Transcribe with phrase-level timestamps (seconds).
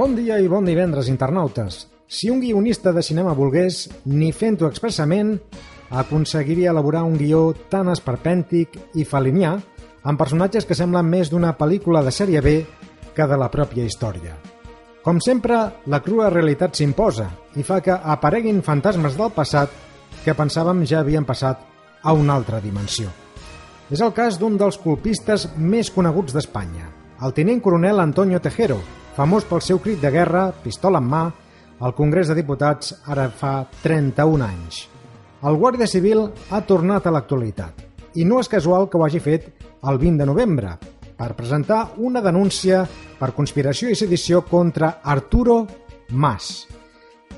[0.00, 1.88] Bon dia i bon divendres, internautes.
[2.06, 5.34] Si un guionista de cinema volgués, ni fent-ho expressament,
[5.90, 9.56] aconseguiria elaborar un guió tan esperpèntic i falinià
[10.06, 12.54] amb personatges que semblen més d'una pel·lícula de sèrie B
[13.16, 14.36] que de la pròpia història.
[15.02, 15.58] Com sempre,
[15.90, 17.26] la crua realitat s'imposa
[17.58, 19.74] i fa que apareguin fantasmes del passat
[20.22, 21.66] que pensàvem ja havien passat
[22.02, 23.10] a una altra dimensió.
[23.90, 26.88] És el cas d'un dels colpistes més coneguts d'Espanya,
[27.20, 28.78] el tinent coronel Antonio Tejero,
[29.16, 31.24] famós pel seu crit de guerra, pistola en mà,
[31.80, 34.86] al Congrés de Diputats ara fa 31 anys.
[35.42, 39.50] El Guàrdia Civil ha tornat a l'actualitat, i no és casual que ho hagi fet
[39.88, 40.74] el 20 de novembre,
[41.20, 42.86] per presentar una denúncia
[43.18, 45.66] per conspiració i sedició contra Arturo
[46.16, 46.68] Mas.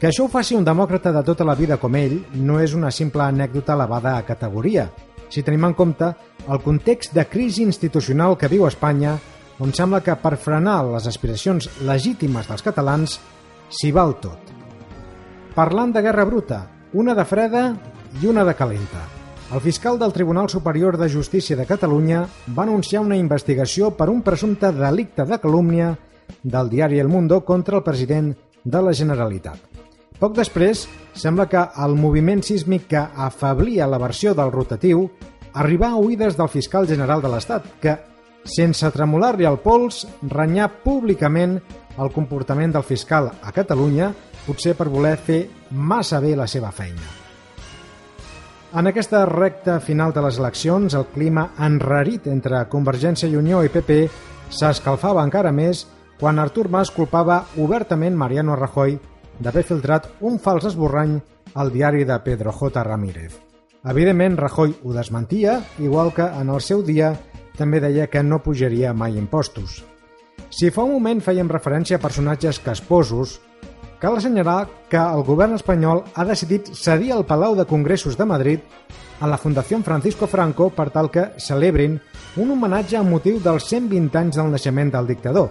[0.00, 2.88] Que això ho faci un demòcrata de tota la vida com ell no és una
[2.88, 4.86] simple anècdota elevada a categoria,
[5.28, 6.08] si tenim en compte
[6.48, 9.18] el context de crisi institucional que viu Espanya,
[9.60, 13.18] on sembla que per frenar les aspiracions legítimes dels catalans
[13.68, 14.50] s'hi val tot.
[15.54, 16.64] Parlant de guerra bruta,
[16.96, 17.64] una de freda
[18.22, 19.04] i una de calenta.
[19.52, 22.24] El fiscal del Tribunal Superior de Justícia de Catalunya
[22.56, 25.96] va anunciar una investigació per un presumpte delicte de calúmnia
[26.42, 28.32] del diari El Mundo contra el president
[28.64, 29.69] de la Generalitat.
[30.20, 30.82] Poc després,
[31.16, 35.06] sembla que el moviment sísmic que afablia la versió del rotatiu
[35.56, 37.94] arribà a oïdes del fiscal general de l'Estat, que,
[38.44, 41.56] sense tremolar-li el pols, renyà públicament
[41.96, 44.12] el comportament del fiscal a Catalunya,
[44.44, 45.40] potser per voler fer
[45.72, 47.16] massa bé la seva feina.
[48.76, 53.72] En aquesta recta final de les eleccions, el clima enrarit entre Convergència i Unió i
[53.72, 54.04] PP
[54.52, 55.86] s'escalfava encara més
[56.20, 58.98] quan Artur Mas culpava obertament Mariano Rajoy
[59.40, 61.18] d'haver filtrat un fals esborrany
[61.54, 62.84] al diari de Pedro J.
[62.84, 63.38] Ramírez.
[63.84, 67.14] Evidentment, Rajoy ho desmentia, igual que en el seu dia
[67.56, 69.80] també deia que no pujaria mai impostos.
[70.50, 73.38] Si fa un moment fèiem referència a personatges casposos,
[74.00, 78.60] cal assenyalar que el govern espanyol ha decidit cedir el Palau de Congressos de Madrid
[79.20, 81.98] a la Fundació Francisco Franco per tal que celebrin
[82.36, 85.50] un homenatge amb motiu dels 120 anys del naixement del dictador.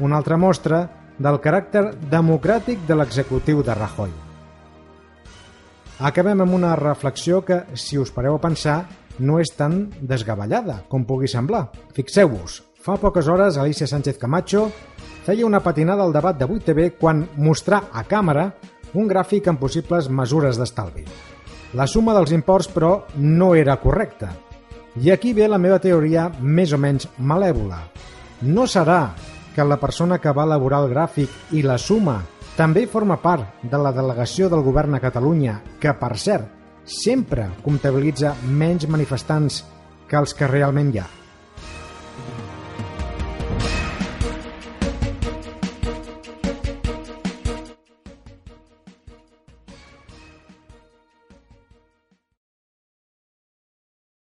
[0.00, 0.84] Una altra mostra
[1.20, 4.10] del caràcter democràtic de l'executiu de Rajoy.
[6.00, 8.86] Acabem amb una reflexió que, si us pareu a pensar,
[9.20, 11.66] no és tan desgavellada com pugui semblar.
[11.92, 14.70] Fixeu-vos, fa poques hores Alicia Sánchez Camacho
[15.26, 18.48] feia una patinada al debat de 8TV quan mostrà a càmera
[18.96, 21.04] un gràfic amb possibles mesures d'estalvi.
[21.76, 24.32] La suma dels imports, però, no era correcta.
[24.96, 27.78] I aquí ve la meva teoria més o menys malèvola.
[28.42, 29.12] No serà
[29.54, 32.20] que la persona que va elaborar el gràfic i la suma
[32.56, 36.48] també forma part de la delegació del govern a Catalunya, que, per cert,
[36.84, 39.62] sempre comptabilitza menys manifestants
[40.10, 41.06] que els que realment hi ha.